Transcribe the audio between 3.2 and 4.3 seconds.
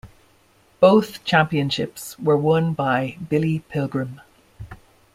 Billy Pilgrim.